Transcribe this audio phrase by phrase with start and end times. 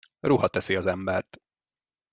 [0.21, 1.41] Ruha teszi az embert.